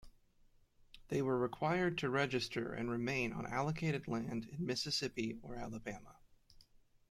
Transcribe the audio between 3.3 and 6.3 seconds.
on allocated land in Mississippi or Alabama.